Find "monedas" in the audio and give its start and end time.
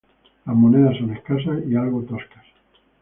0.55-0.97